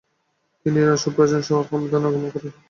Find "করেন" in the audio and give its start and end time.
2.33-2.51